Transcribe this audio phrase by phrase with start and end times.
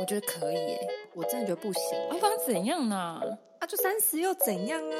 [0.00, 0.88] 我觉得可以耶。
[1.12, 1.98] 我真的觉得不行。
[2.08, 3.20] 啊，不然怎样呢？
[3.58, 4.96] 啊，就三十又怎样啊？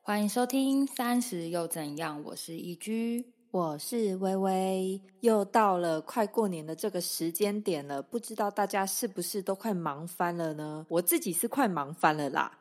[0.00, 5.00] 欢迎收听《三十又怎样》，我是一居，我是微微。
[5.20, 10.86] 又到了快过年的这个时间点了，不知道大家是不是都快忙翻了呢？
[10.88, 12.56] 我自己是快忙翻了啦。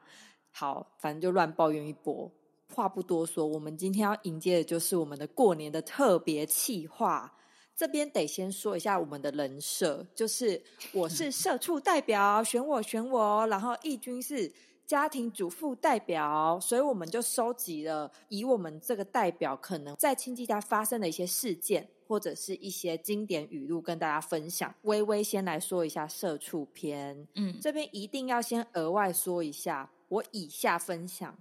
[0.52, 2.32] 好，反正就乱抱怨一波。
[2.74, 7.32] 话不多说，我们今天要迎接的就是我们的过年的特别企划。
[7.78, 10.60] 这边得先说一下我们的人设，就是
[10.92, 14.52] 我是 社畜代表，选我选我，然后义军是
[14.88, 24.74] 家庭主妇代表，所以我们就收集了以我们这个代表可能在亲戚家发生的一些事件，或者是一些经典语录跟大家分享。
[24.82, 31.38] 微微先来说一下社畜篇，嗯，这边一定要先额外说一下，我以下分享。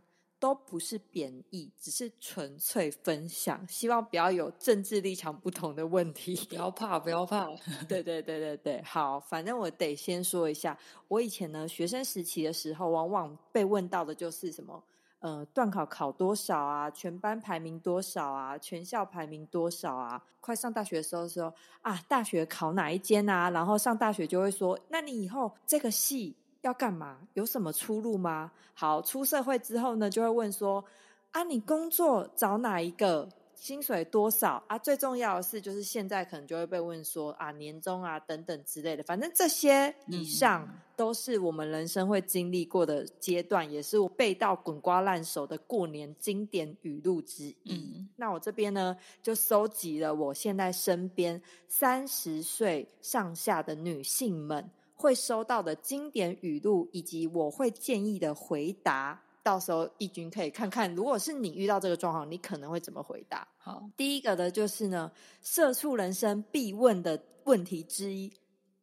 [0.46, 6.37] 都不是贬义，只是纯粹分享，希望不要有政治立场不同的问题。
[6.48, 7.46] 不要怕，不要怕。
[7.88, 14.80] 对对对对对，好，反正我得先说一下，我以前呢，学生时期的时候，往往被问到的就是什么，
[15.18, 16.88] 呃，段考考多少啊？
[16.93, 18.56] 全班排名多少啊？
[18.59, 20.23] 全校排名多少啊？
[20.40, 23.51] 快上大学的时候说啊，大学考哪一间啊？
[23.51, 26.37] 然后上大学就会说，那你以后这个系。
[26.66, 27.18] 要干嘛？
[27.34, 28.52] 有什么出路吗？
[28.74, 30.84] 好，出社会之后呢，就会问说：
[31.30, 33.28] 啊，你工作找哪一个？
[33.59, 34.62] 薪水多少？
[34.66, 39.02] 啊，最重要的是，就是现在可能就会被问说：啊，年终啊，等等之类的。
[39.04, 48.06] 反正这些以上都是我们人生会经历过的阶段，也是我背到滚瓜烂熟的过年经典语录之一。
[48.14, 54.70] 那我这边呢，就收集了我现在身边三十岁上下的女性们。
[55.07, 63.46] 会收到的经典语录，以及我会建议的回答，到时候义军可以看看，如果是你遇到这个状况，你可能会怎么回答？
[63.57, 65.12] 好，第一个的就是呢，
[65.43, 68.32] 社畜人生必问的问题之一，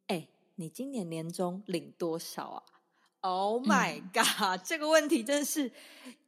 [0.06, 2.62] 哎，你今年年终领多少啊
[3.20, 5.70] ？Oh my god， 这个问题真是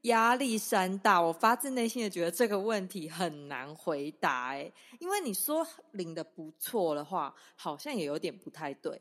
[0.02, 4.70] 压力山大，我发自内心的觉得这个问题很难回答，哎，
[5.00, 9.00] 因为你说领的不错的话，好像也有点不太对。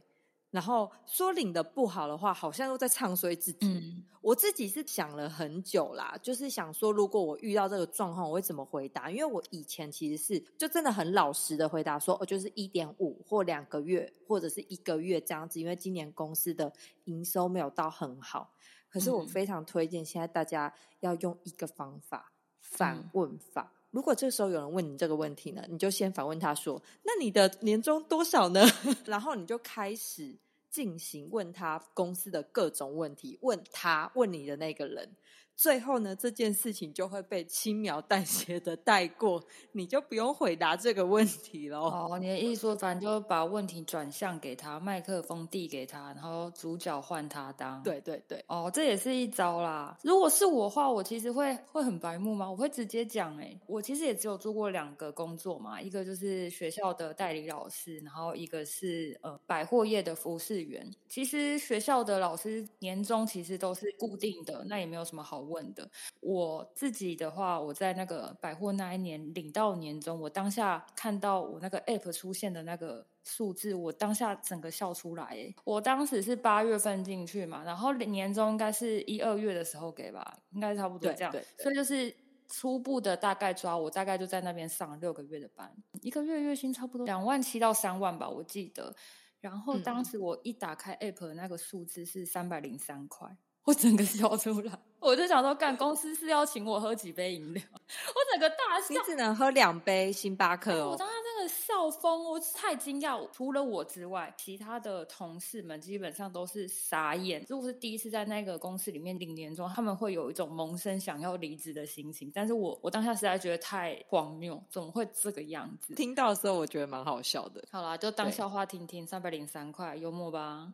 [0.55, 3.93] 然后说领的不好的话，好像又在唱衰自己。
[4.21, 9.11] 我自己是想了很久啦，就是想说，如果我遇到这个状况，我会怎么回答？
[9.11, 15.59] 因为我以前其实是就真的很老实的回答说，哦，就是一点五或两个月或者是一个月这样子。
[15.59, 16.71] 因为今年公司的
[17.03, 18.49] 营收没有到很好，
[18.89, 23.73] 可是我非常推荐现在大家要用一个方法反问法。
[23.91, 28.65] 如果这时候有人问你这个问题呢，你就先反问他说：“那你的年终多少呢？”
[29.05, 30.35] 然后你就开始。
[30.75, 35.15] 进行问他公司的各种问题，问他问你的那个人。
[35.55, 41.83] 最后呢，这件事情就会被轻描淡写的带过，你就不用回答这个问题喽。
[41.85, 47.81] 哦，你的意思说，反正就把问题转向给他，麦克风递给他，然后主角换他当。
[47.83, 49.97] 对对对，哦，这也是一招啦。
[50.03, 52.51] 如果是我话，我其实会会很白目吗？
[52.51, 60.85] 我会直接讲，哎，我其实也只有做过两个工作嘛，一个就是学校的代理老师，然后一个是呃百货业的服饰员。
[61.07, 65.44] 其实学校的老师年终其实都是固定的，那也没有什么好。
[65.49, 65.89] 问的
[66.19, 75.53] 我自己的话，我在那个百货那一年领到年终，我当下看到我那个 app 出现的那个数字，我当下整个笑出来。
[75.63, 81.31] 我当时是八月份进去嘛，然后年终应该是一二月的时候给吧，应该差不多这样。
[81.57, 82.15] 所以就是
[82.47, 88.95] 初步的大概抓，我大概就在那边上六个月的班，一个月月薪差不多两万七到三万吧，我记得。
[89.41, 93.35] 然后当时我一打开 app 那个数字是三百零三块。
[93.65, 98.89] 我整个笑出来，我就想说，干公司是要请我喝几杯饮料，我整个大笑。
[98.89, 100.91] 你只能喝两杯星巴克哦。
[100.91, 103.27] 我当时真的笑疯，我太惊讶。
[103.31, 107.43] 除了我之外，其他的同事们基本上都是傻眼。
[107.49, 112.31] 如果是第一次在那个公司里面领年终，他们会有一种萌生想要离职的心情。
[112.31, 115.95] 但是我我当下实在觉得太荒谬，怎么会这个样子？
[115.95, 117.63] 听到的时候，我觉得蛮好笑的。
[117.71, 119.07] 好啦，就当笑话听听。
[119.07, 120.71] 三百零三块，幽默吧。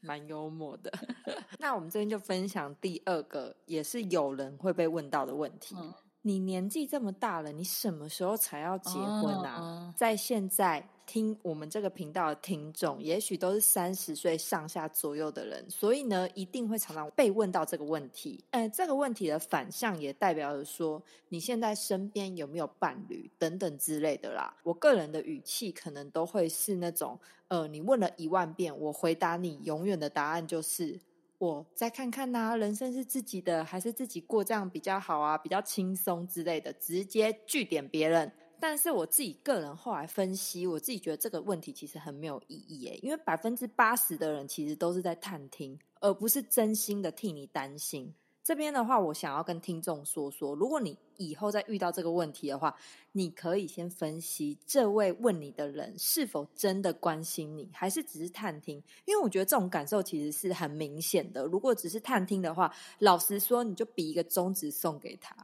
[0.00, 0.92] 蛮幽默的，
[1.58, 5.76] 那我们这边就分享第二个，也是有人会被问到的问题。
[6.22, 9.90] 你年纪这么大了，你什么时候才要结婚啊？
[9.96, 18.44] 在现在听我们这个频道的听众，也许都是三十岁上下左右的人，所以呢，一定会常常被问到这个问题。
[18.50, 24.54] 哎，这个问题的反向也代表着说，你现在身边有没有伴侣等等之类的啦。
[24.62, 27.18] 我个人的语气可能都会是那种，
[27.50, 31.00] 呃，你问了一万遍，我回答你永远的答案就是。
[31.38, 35.36] 我再看看呐，人生是自己的，还是自己过这样比较好啊？
[35.36, 38.30] 比较轻松之类的，直接据点别人。
[38.60, 48.14] 但是我自己个人后来分析，我自己觉得这个问题其实很没有意义诶，因为百分之八十的人其实都是在探听，而不是真心的替你担心。
[48.44, 52.74] 这边的话，我想要跟听众说说，如果你以后再遇到这个问题的话，
[53.12, 58.82] 你可以先分析这位问你的人是否真的关心你，还是只是探听。
[59.04, 61.44] 因为我觉得这种感受其实是很明显的。
[61.44, 65.36] 如果只是探听的话，老实说，你就比一个中指送给他。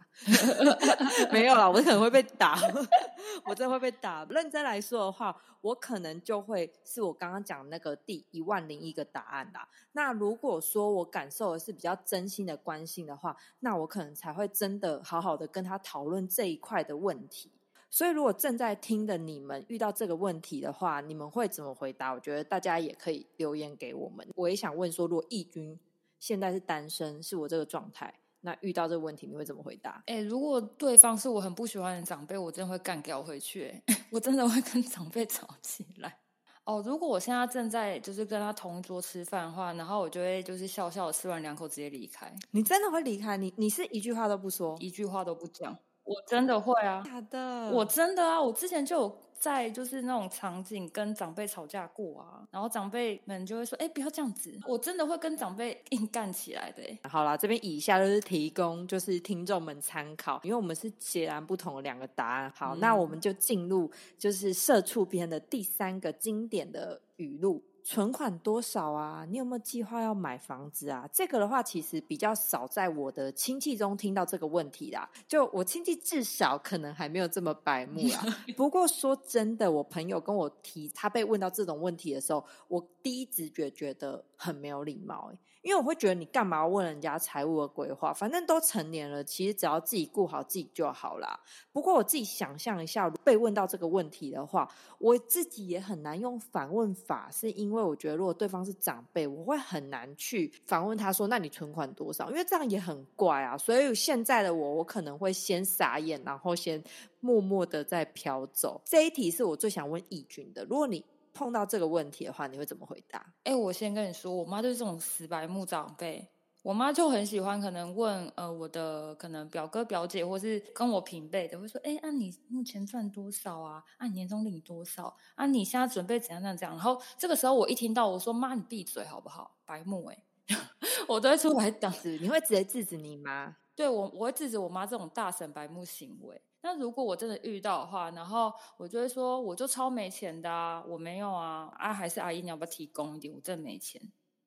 [1.31, 2.59] 没有啦，我可能会被打，
[3.45, 4.25] 我真的会被打。
[4.31, 9.69] 认真来说的话，我可能就会是我刚刚讲那个第一万零一个答案啦。
[9.93, 17.51] 那如果说我感受的是比较真心的关心的话，那我可能才会真的好好的跟他讨论这一块的问题。
[17.89, 22.13] 所以，如果正在听的你们遇到这个问题的话，你们会怎么回答？
[22.13, 24.27] 我觉得大家也可以留言给我们。
[24.35, 25.79] 我也想问说，如果义军
[26.19, 30.03] 现在是单身，是我这个状态，那遇到这个问题，你会怎么回答？
[30.07, 36.19] 哎，如果对方是我很不喜欢的长辈，我真的会干掉回去， 我真的会跟长辈吵起来。
[36.67, 42.31] 哦，如果我现在正在就是跟他同桌吃饭的话，然后我就会就是笑笑吃完两口直接离开。
[42.51, 43.37] 你真的会离开？
[43.37, 45.79] 你你是一句话都不说，一句话都不讲？
[46.03, 56.83] 我真的会啊，假的，我真的啊，我之前就有在就是那种场景跟长辈吵架过啊，然后长辈们就会说，哎，不要这样子，我真的会跟长辈硬干起来的。
[57.09, 62.53] 好啦，这边以下就是提供就是听众们参考，因为我们是截然不同的两个答案。
[62.55, 67.63] 好，那我们就进入就是社畜篇的第三个经典的语录。
[67.89, 69.25] 存款多少啊？
[69.31, 71.09] 你有没有计划要买房子啊？
[71.13, 75.09] 这个的话，其实比较少在我的亲戚中听到这个问题啦。
[75.29, 78.25] 就我亲戚至少可能还没有这么白目啦。
[78.57, 85.31] 不过说真的，我朋友跟我提他被问到这种问题的时候，我第一直觉觉得很没有礼貌
[85.67, 88.13] 因为我会觉得你干嘛问人家财务的规划？
[88.13, 91.41] 反正都成年了，其实只要自己顾好自己就好啦。
[91.73, 103.59] 不过我自己想象一下，被问到这个问题的话，我自己也很难用反问法，是因为我觉得如果对方是长辈，我会很难去反问他说：“那你存款多少？”因为这样也很怪啊。
[103.59, 106.81] 所以现在的我，我可能会先傻眼，然后先
[107.19, 108.81] 默默的在飘走。
[108.85, 110.65] 这一题是我最想问义军的。
[110.67, 111.05] 如果你
[111.37, 113.35] 碰到这个问题的话，你会怎么回答？
[113.45, 116.27] 哎，我先跟你说，我妈就是这种死白目长辈。
[116.63, 123.85] 我妈就很喜欢，可能问呃我的可能表哥表姐，或是跟我平辈的，会说：“哎，那你目前赚多少啊？
[123.99, 125.17] 啊，年终领多少？
[125.37, 129.57] 啊，你现在准备怎样怎样？”然后这个时候我一听到，我说：“妈，你闭嘴好不好？
[129.65, 130.25] 白目哎！”
[131.07, 133.57] 我都会出来挡，你会直接制止你妈？
[133.77, 136.43] 对我，我会制止我妈这种大神白目行为。
[136.67, 143.33] 那如果我真的遇到的话，然后我就会说，我就超没钱的啊，我没有啊，啊，还是阿姨你要不要提供一点？
[143.33, 144.03] 我真的没钱，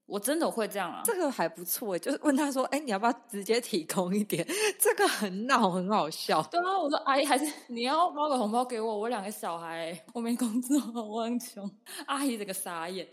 [0.05, 1.01] 我真的会这样啊。
[1.05, 4.45] 这个还不错，就是问他说，哎，你要不要直接提供一点？
[4.77, 6.41] 这个很闹，很好笑。
[6.51, 11.71] 对啊，我说阿姨还是你要包个红包给我，我两个小孩，我没工作， 我很穷。
[12.05, 13.07] 阿姨这个傻眼。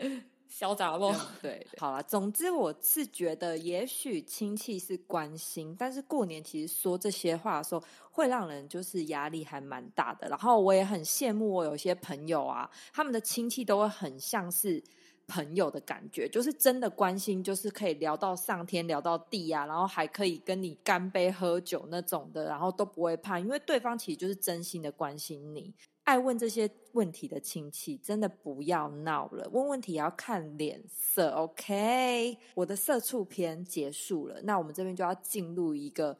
[0.49, 1.13] 小杂不？
[1.41, 2.01] 对， 好了。
[2.03, 10.27] 总之，我是觉得，也许亲戚是关心，但是过年其实说这些话的时候，会让人就是压力还蛮大的。
[10.29, 14.83] 然后我也很羡慕我有些朋友啊，他们的亲戚都会很像是
[15.27, 25.73] 朋友的感觉，就是真的关心，就是可以聊到上天，聊到地啊，然后还可以跟你干杯喝酒那种的，然后都不会怕，因为对方其实就是真心的关心你。
[26.07, 29.45] 爱问这些问题的亲戚，真的不要闹了。
[29.51, 32.37] 问问题要看脸色，OK？
[32.55, 36.17] 我的社畜篇结束了，那我们这边就要进入一个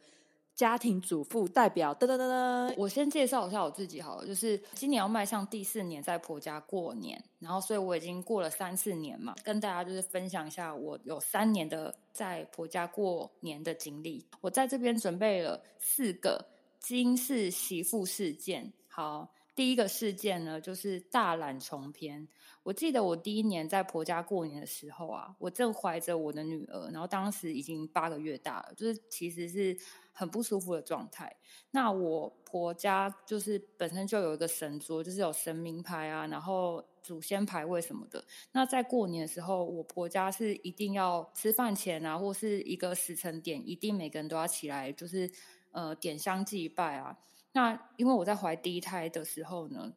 [0.53, 1.96] 家庭主妇代表。
[1.96, 14.25] 噔噔噔噔，我先介绍一下我自己好了，就是今年要迈向第四年在婆家过年，然后所以我已经过了三四年嘛，跟大家就是分享一下我有三年的在婆家过年的经历。
[14.41, 16.46] 我在这边准备了四个
[16.77, 19.34] 金氏媳妇事件，好。
[19.57, 22.27] 第一个事件呢，就是大懒虫篇。
[22.61, 29.75] 我记得我第一年在婆家过年的时候啊，我正怀着我的女儿，然后当时已经八个月大了，就是其实是
[30.13, 31.35] 很不舒服的状态。
[31.71, 38.23] 那我婆家就是本身就有一个神桌，就是有神明牌啊，然后祖先牌位什么的。
[38.51, 45.31] 那在过年的时候，我婆家是一定要吃饭前啊，或是一个时辰点，一定每个人都要起来，就是
[45.71, 47.17] 呃点香祭拜啊。
[47.57, 49.91] 那因为我在怀第一胎的时候呢，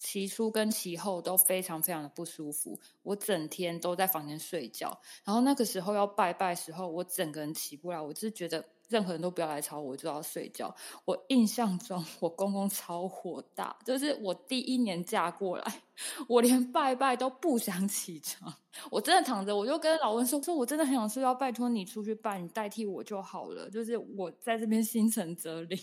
[0.00, 4.98] 起初跟其后都非常非常的不舒服，我整天都在房间睡觉。
[5.24, 10.74] 然后那个时候要拜拜时候，我整个人起不来，我就觉得任何人都不要来吵我，我就要睡觉。
[11.04, 15.82] 我印象中我公公超火大，就是我第一年嫁过来，
[16.26, 18.52] 我连拜拜都不想起床，
[18.90, 23.70] 我真的躺着，我就跟老温说：说我真的很想睡，要拜托你出去拜，你代替我就好了。
[23.70, 25.78] 就是我在这边心诚则灵。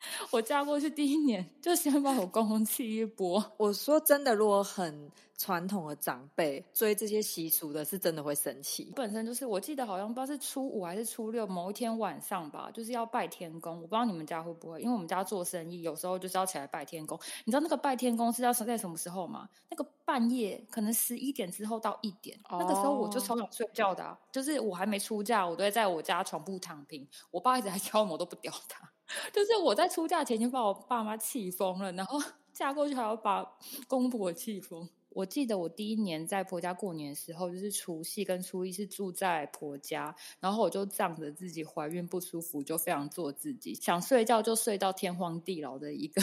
[0.30, 3.42] 我嫁过去第一年就先把我公公气一波。
[3.56, 8.92] 我说真的，如果很传统的长辈追这些习俗的，是真的会生气。
[8.94, 13.74] 本身就是，我记得好像不知道是初五还是初六某一天晚上吧，就是要拜天公。
[13.76, 17.18] 我不知道你们家会不会，因为我们家做生意，有时候就是要起来拜天公。
[17.44, 19.48] 你知道那个拜天公是要在什么时候吗？
[19.70, 27.06] 那个半夜可能十一点之后到一点，那个时候我就超想睡觉的，就是我还没出嫁，我都会在我家床铺躺平。
[27.30, 28.90] 我爸一直在敲门，我都不屌他。
[29.32, 32.20] 就是我在出嫁前已经把我爸妈气疯了，然后
[32.52, 33.44] 嫁过去还要把
[33.86, 34.88] 公婆气疯。
[35.10, 46.22] 我记得我第一年在婆家过年的时候，就是除夕跟初一是住在婆家，然后我就仗着自己怀孕不舒服，就非常做自己，想睡觉就睡到天荒地老的一个。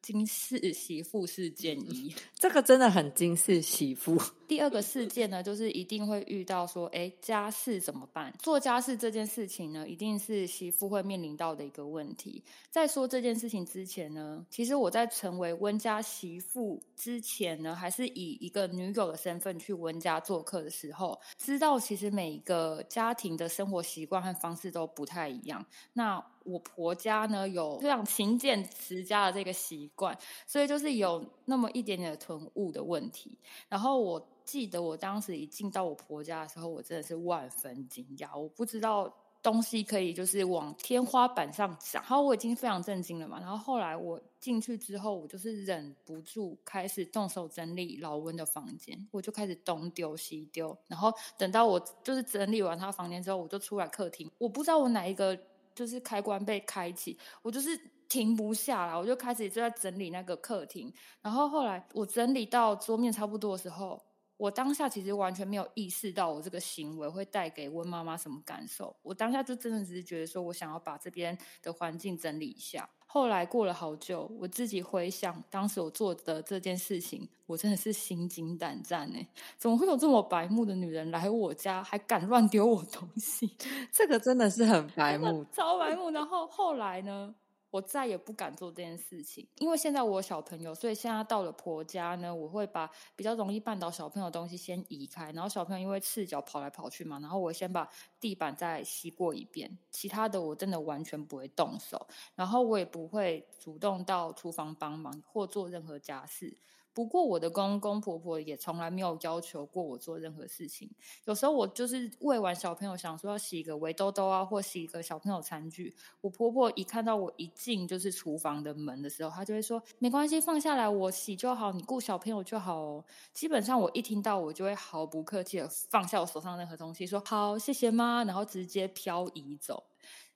[0.00, 4.20] 金氏媳妇事件 一，这个真的很金氏媳妇。
[4.52, 8.30] 第二个事件呢，就是一定会遇到说，哎，家事怎么办？
[8.38, 12.44] 做家事这件事情呢，一定是媳妇会面临到的一个问题。
[12.68, 25.64] 在说这件事情之前呢，其实我在成为温家媳妇之前呢，还是以一个女友的身份去温家做客的时候，知道其实每一个家庭的生活习惯和方式都不太一样。
[25.94, 30.14] 那我婆家呢有非常勤俭持家的这个习惯，
[30.46, 33.38] 所以就是有那么一点点的囤物的问题。
[33.70, 39.10] 然后我记得我当时一进到我婆家的时候，我真的是万分惊讶，我不知道
[39.42, 43.40] 东西可以就是往天花板上长，然后我已经非常震惊了嘛。
[43.40, 50.76] 然后后来我进去之后，我就是忍不住开始动手整理老温的房间，我就开始东丢西丢。
[50.86, 55.34] 然后等到我就是整理完他房间之后，我就出来客厅，我不知道我哪一个。
[55.74, 57.70] 就是开关被开启，我就是
[58.06, 60.92] 停不下来，我就开始就在整理那个客厅。
[61.22, 63.98] 然后后来我整理到桌面差不多的时候，
[64.42, 68.92] 我当下其实完全没有意识到我这个行为会带给温妈妈什么感受。
[69.00, 72.90] 我当下就真的只是觉得说我想要把这边的环境整理一下。
[73.06, 79.24] 后来过了好久，我自己回想当时我做的这件事情，我真的是心惊胆战哎！
[79.56, 83.56] 怎么会有这么白目的女人来我家，还敢乱丢我东西？
[83.92, 86.10] 这个真的是很白目，超白目。
[86.10, 87.32] 然后后来呢？
[87.72, 97.88] 我再也不敢做这件事情，因为现在我有小朋友，所以现在到了婆家呢，我会把比较容易绊倒小朋友的东西先移开，然后小朋友因为赤脚跑来跑去嘛，然后我先把
[98.20, 106.54] 地板再吸过一遍，其他的我真的完全不会动手，然后我也不会主动到厨房帮忙或做任何家事。
[106.94, 110.90] 不过我的公公婆婆也从来没有要求过我做任何事情。
[111.24, 115.94] 有时候我就是喂完小朋友，想说要洗一个围兜兜啊，或洗一个小朋友餐具。
[116.20, 129.82] 我婆婆一看到我一进就是厨房的门的时候，她就会说：“没关系，放下来我洗就好，你顾小朋友就好哦。”基本上我一听到，我就会毫不客气的放下我手上任何东西，说：“好，谢谢妈。”然后直接漂移走，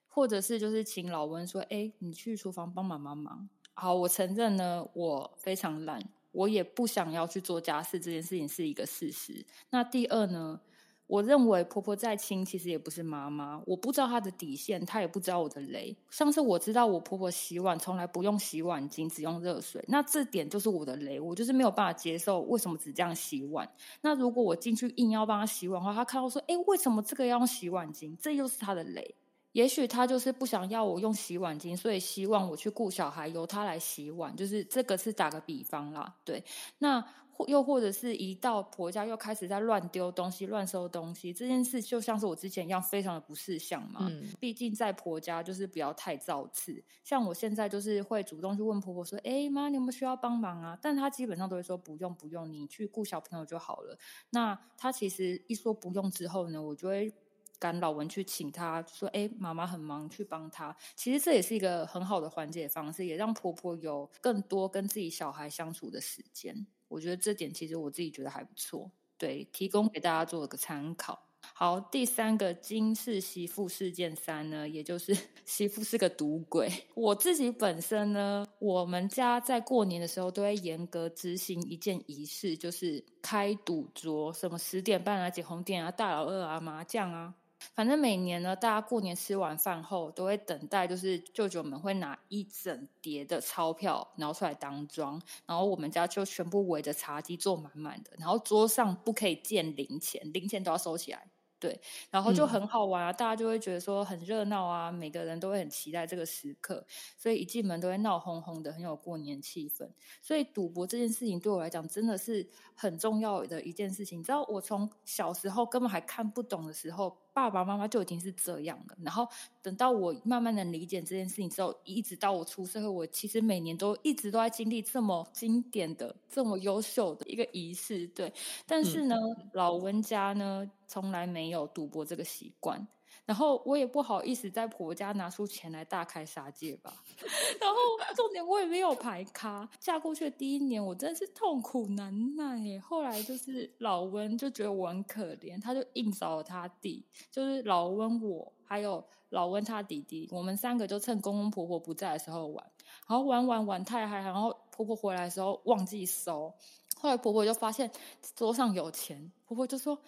[0.08, 6.00] 或者是就是请老温说：“哎，你去厨房帮忙帮忙。”好，我承认呢，我非常懒。
[6.36, 9.44] 我也不想要去做家事，这件事情是一个事实。
[9.70, 10.60] 那第二呢？
[11.08, 13.62] 我认为婆婆再亲，其实也不是妈妈。
[13.64, 15.96] 我不知道她的底线，她也不知道我的雷。
[16.10, 19.84] 上次我知道我婆婆洗碗从来不用洗碗巾，只用热水。
[19.86, 23.70] 那这点就是我的雷，我就是没有办法接受为什么只这样洗碗。
[24.00, 29.14] 那如果我进去硬要帮她洗碗的话，她看到说：“哎，为什么这个要用洗碗巾？”这又是她的雷。
[29.56, 34.36] 也许他就是不想要我用洗碗巾，所以希望我去顾小孩，由他来洗碗。
[34.36, 36.44] 就是这个是打个比方啦，对。
[36.76, 44.00] 那或又或者是一到婆家又开始在乱丢东西、乱收东西，这件事就像是我之前一样，非常的不识相嘛。
[44.10, 44.24] 嗯。
[44.38, 46.84] 毕竟在婆家就是不要太造次。
[47.02, 53.98] 像我现在就是会主动去问婆婆说：“哎妈，你有没有需要帮忙啊？”但她基本上都会说：“不用，不用，你去顾小朋友就好了。”
[54.28, 57.10] 那她其实一说不用之后呢，我就会。
[57.58, 66.66] 赶老文去请他说：“哎，妈妈很忙，去帮他。”其实这也是一个很好的缓解方式，也让婆婆有更多跟自己小孩相处的时间。
[66.88, 71.22] 我觉得这点其实我自己觉得还不错，对，提供给大家做个参考。
[71.54, 76.68] 好，第三个金氏媳妇事件三呢，也就是 媳妇是个赌鬼。
[76.94, 87.32] 我自己本身呢，我们家在过年的时候都会严格执行一件仪式，就是开赌桌，什么十点半啊、解红点啊、大老二啊、麻将啊。
[87.74, 101.28] 反正每年呢，大家过年吃完饭后都会等待，就是舅舅们会拿一整叠的钞票然后出来当庄，然后我们家就全部围着茶几坐满满的，然后桌上不可以见零钱，零钱都要收起来。
[101.58, 106.86] 对，然后就很好玩啊，大家就会觉得说很热闹啊，每个人都会很期待这个时刻，
[107.16, 109.88] 所以一进门都会闹哄哄的，很有过年气氛。
[110.20, 112.46] 所以赌博这件事情对我来讲真的是
[112.76, 114.20] 很重要的一件事情。
[114.20, 117.16] 你知道，我从小时候根本还看不懂的时候。
[117.36, 118.96] 爸爸妈妈就已经是这样了。
[119.04, 119.28] 然后
[119.60, 128.06] 等到我慢慢的理解这件事情之后，一直到我出社会，我其实每年都一直都在经历这么经典的、这么优秀的一个仪式。
[128.08, 128.32] 对，
[128.66, 129.14] 但是呢，
[129.52, 132.88] 老温家呢，从来没有赌博这个习惯。
[133.26, 136.94] 然后我也不好意思在婆家拿出钱来大开杀戒吧。
[137.60, 137.76] 然后
[138.14, 142.80] 重点我也没有排咖，嫁过去的第一年我真的是痛苦难耐耶。
[142.80, 152.64] 后来就是老温就觉得我很可怜，他就硬找了他弟，就是老温我还有老温他弟弟，我们三个就趁公公婆婆不在的时候玩，
[153.08, 156.52] 然后玩玩玩太嗨，然后婆婆回来的时候忘记收，
[156.96, 157.90] 后来婆婆就发现
[158.36, 159.98] 桌上有钱，婆婆就说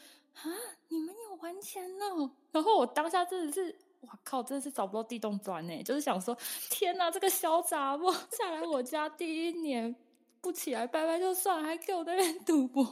[0.42, 0.50] 啊
[0.88, 2.04] 你们有还钱呢？
[2.52, 5.82] 然后我当下真的是，哇靠，真的是找不到地洞钻呢。
[5.82, 6.36] 就是想说，
[6.70, 9.94] 天哪，这个小杂货下来我家第一年
[10.40, 12.84] 不起来拜拜就算了，还给我在那边赌博。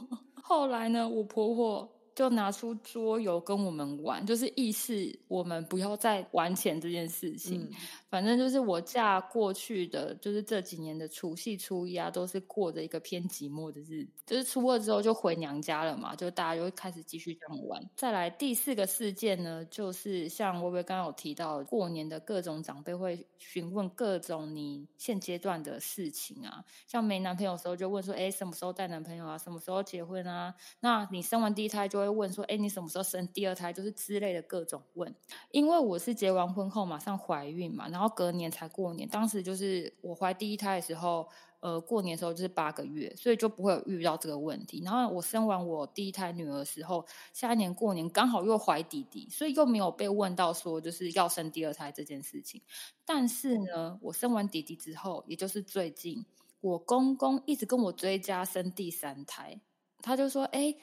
[0.42, 1.95] 后来呢，我婆婆。
[2.16, 4.94] 就拿出桌游跟我们玩，就是意思
[5.28, 7.70] 我们不要再玩钱这件事情。
[8.08, 14.24] 反正就是我嫁过去的，就是这几年的除夕初一啊，都是过着一个偏寂寞的日子。
[14.24, 17.86] 就是初二之后就回娘家了嘛，就大家就会开始继续这样玩。
[17.94, 29.36] 再来第四个事件呢，就是像微微刚刚有提到，过年的各种长辈会询问各种你现阶段的事情啊，像没男朋友的时候就问说，哎，什么时候带男朋友啊？
[29.36, 30.54] 什么时候结婚啊？
[30.80, 32.05] 那你生完第一胎就会。
[32.10, 33.72] 会问说：“哎，你什么时候生第二胎？
[33.72, 35.14] 就是之类的各种问。
[35.50, 39.08] 因为我是结完婚后马上怀孕嘛，然后隔年才过年。
[39.08, 41.28] 当时就是我怀第一胎的时候，
[41.60, 44.82] 呃，过年的时候就是八个月，所以就不会有遇到这个问题。
[44.84, 52.62] 然后我生完我第一胎女儿的时候，下一年过年刚好又怀弟弟，所以又没有被问到说就是要生第二胎这件事情。
[53.04, 56.24] 但是呢，我生完弟弟之后，也就是最近，
[56.60, 59.60] 我公公一直跟我追加生第三胎，
[60.02, 60.74] 他就说：哎。”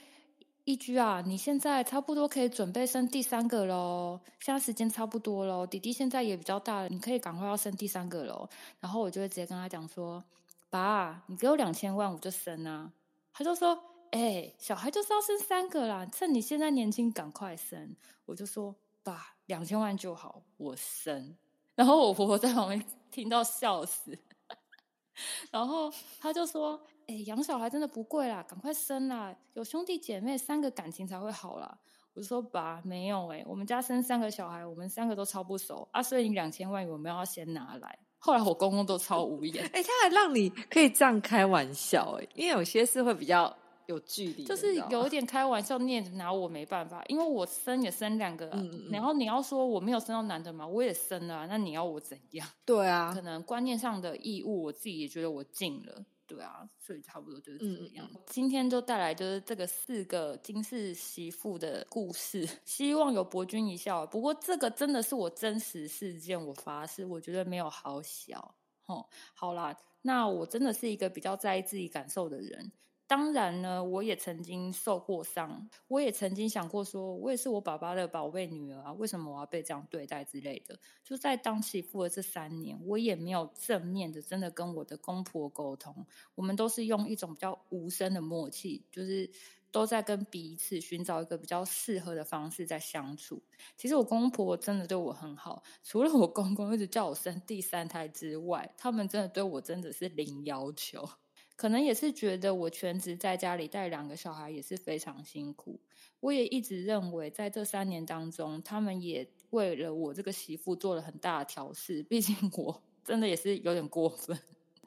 [0.66, 8.48] 一居啊，你现在差不多可以准备生第三个喽，现在时间差不多喽，弟弟现在也比较大了，你可以赶快要生第三个喽。
[8.80, 10.24] 然后我就会直接跟他讲说
[10.72, 12.90] ：“爸，你给我两千万，我就生啊。”
[13.34, 13.78] 他就说
[14.12, 17.94] ：“哎，小孩就是要生三个啦，趁你现在年轻，赶快生。”
[18.26, 18.74] 我就说
[19.04, 21.36] ：“爸，两千万就好，我生。”
[21.76, 24.18] 然后我婆婆在旁边 听到笑死，
[25.52, 26.82] 然后他就说。
[27.08, 29.36] 哎，养小孩真的不贵啦，赶快生啦！
[29.54, 31.78] 有兄弟姐妹，三个感情才会好啦。
[32.14, 37.98] 我就说爸，没有哎，我们家生三个小孩，我们三个都超不熟啊，所以你两千万有没有要先拿来。
[38.20, 43.54] 后来我公公都超无言，哎，他还让你可以这样开玩笑哎，因为有些事会比较
[43.88, 52.48] 有距离，就是有一点开玩笑，你也拿我没办法，因为我生也生两个啊，然后你要说我没有生到男的嘛，我也生了，那你要我怎样？
[52.64, 56.06] 对啊，可能观念上的义务，我自己也觉得我尽了。
[56.26, 58.10] 对啊，所以差不多就是这样。
[58.28, 64.06] 今天就带来就是这个四个金氏媳妇的故事， 希望有博君一笑。
[64.08, 68.56] 不过这个真的是我真实事件，我发誓，我觉得没有好小。
[68.86, 72.72] 哦，好啦，那我真的是一个比较在意自己感受的人。
[73.14, 80.80] 当然呢，我也曾经受过伤，我也曾经想过，说我也是我爸爸的宝贝女儿啊，为什么我要被这样对待之类的。
[81.04, 89.30] 就在当媳妇的这三年，我也没有正面的真的跟我的公婆沟通，我们都是用一种比较无声的默契，就是
[89.70, 93.44] 都在跟彼此寻找一个比较适合的方式在相处。
[93.78, 101.08] 其实我公婆真的对我很好，除了我公公一直叫我生第三胎之外，他们真的对我真的是零要求。
[101.56, 105.80] 可能也是觉得我全职在家里带两个小孩也是非常辛苦。
[106.20, 112.02] 我也一直认为，在这三年当中，他们也为了我这个媳妇做了很大的调试。
[112.04, 114.38] 毕竟 我真的也是有点过分。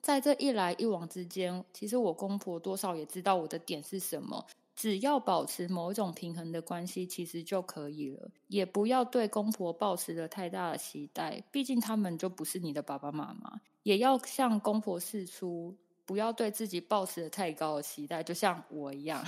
[0.02, 4.46] 在这一来一往之间，其实我公婆多少也知道我的点是什么。
[4.74, 8.31] 只要保持某一种平衡的关系，其实就可以了。
[8.48, 13.61] 也不要对公婆抱持了太大的期待，毕竟他们就不是你的爸爸妈妈。
[13.83, 15.76] 也要向公婆示出。
[16.06, 19.22] 不要对自己抱持太高的期待，就像我一样，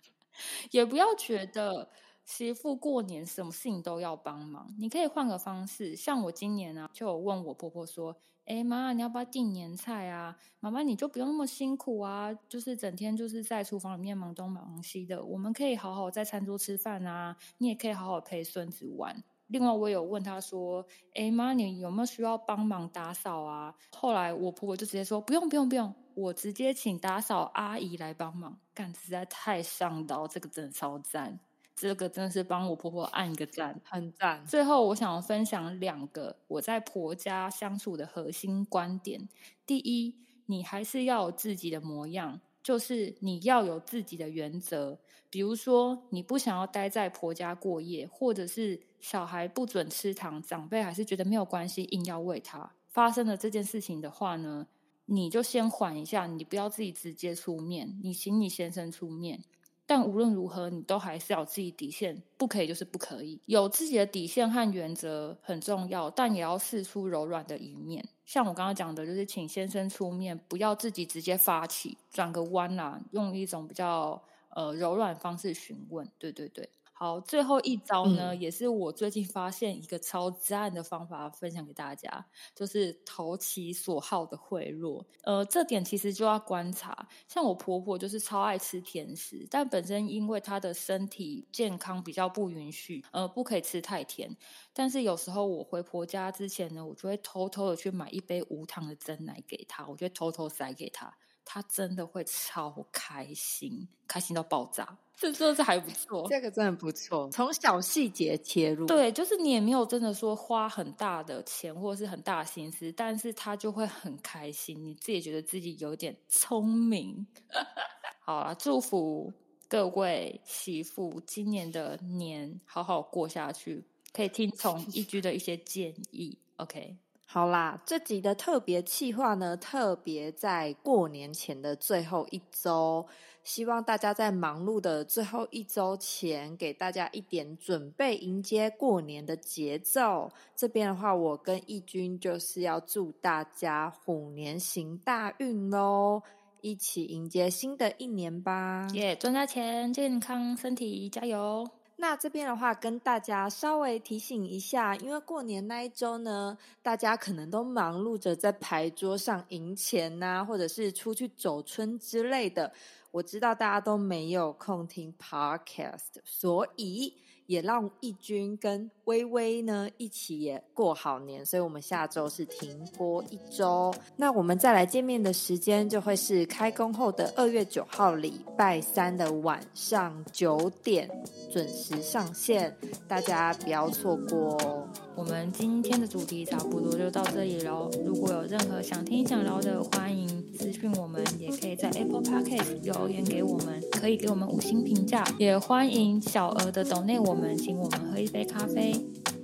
[0.72, 1.90] 也不要觉得
[2.24, 4.74] 媳妇过年什么事情都要帮忙。
[4.78, 10.36] 你可以换个方式，像我今年啊，就有问我婆婆说：“哎妈，你要不要订年菜啊？
[10.60, 19.22] 妈妈你就不用那么辛苦啊，就是整天就是在厨房里面忙东忙西的，我们可以好好在餐桌吃饭啊，你也可以好好陪孙子玩。”
[19.54, 31.38] 另外，我有问他说：“哎妈，你有没有需要帮忙打扫啊？”后来我婆婆就直接说：“不用，不用，不用，我直接请打扫阿姨来帮忙。”干实在太上刀，这个真的超赞，
[31.76, 34.44] 这个真的是帮我婆婆按一个赞， 很赞。
[34.44, 39.28] 最后，我想分享两个我在婆家相处的核心观点：
[39.64, 44.98] 第一，你还是要有自己的模样，就是你要有自己的原则，
[45.28, 52.72] 比如说你不想要待在婆家过夜，或者是小孩不准吃糖，长辈还是觉得没有关系，硬要喂他。
[52.88, 54.66] 发生了这件事情的话呢，
[55.04, 59.44] 你就先缓一下，你不要自己直接出面，你请你先生出面。
[59.86, 63.38] 但无论如何，你都还是要自己底线，不可以就是不可以。
[63.46, 68.02] 有自己的底线和原则很重要，但也要试出柔软的一面。
[68.24, 76.08] 像我刚刚讲的，就是请先生出面，不要自己直接发起，转个弯啦，用一种比较呃柔软方式询问。
[76.18, 76.68] 对对对。
[77.04, 85.04] 好，最后一招呢，也是我最近发现一个超赞的方法，分享给大家，就是投其所好的贿赂。
[85.22, 87.06] 呃，这点其实就要观察。
[87.28, 94.34] 像我婆婆就是超爱吃甜食，但本身因为她的身体健康比较不允许，呃，不可以吃太甜。
[94.72, 101.14] 但是有时候我回婆家之前呢，我就会偷偷的去买一杯无糖的真奶给她，我就偷偷塞给她。
[101.44, 107.28] 他真的会超开心，开心到爆炸，这这这还不错，这个真的不错。
[107.30, 117.26] 从小细节切入，对，就是你也没有真的说花很大的钱或者是很大心思，但是他就会很开心，你自己觉得自己有点聪明。
[118.20, 119.32] 好了，祝福
[119.68, 126.38] 各位媳妇今年的年好好过下去，可以听从一居的一些建议。
[126.56, 126.96] OK。
[127.26, 133.04] 好啦，这集的特别企划呢，特别在过年前的最后一周，
[133.42, 140.30] 希望大家在忙碌的最后一周前，给大家一点准备，迎接过年的节奏。
[140.54, 146.22] 这边的话，我跟义军就是要祝大家虎年行大运喽，
[146.60, 148.86] 一起迎接新的一年吧！
[148.92, 151.68] 耶，赚大钱，健康身体，加油！
[151.96, 162.72] 那这边的话，跟大家稍微提醒一下，因为过年那一周呢，大家可能都忙碌着在牌桌上赢钱呐，或者是出去走春之类的。
[163.14, 167.14] 我知道大家都没有空听 podcast，所以。
[167.46, 173.94] 也让义军跟微微呢一起也过好年，所以我们下周是停播一周。
[174.16, 181.06] 那我们再来见面的时间就会是开工后的二月九号礼拜三的晚上九点
[181.52, 182.74] 准时上线，
[183.06, 184.88] 大家不要错过哦。
[185.14, 187.90] 我们今天的主题差不多就到这里喽。
[188.06, 198.94] 如果有任何想听想聊的，欢迎私讯我们，也可以在 Apple Podcast 留言给我们，可以给我们五星评价，也欢迎小额的懂内我们，请我们喝一杯咖啡。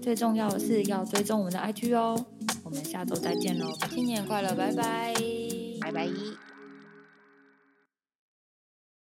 [0.00, 2.24] 最重要的是要追踪我们的 IG 哦。
[2.62, 5.14] 我们下周再见喽，新年快乐，拜拜，
[5.80, 6.49] 拜拜。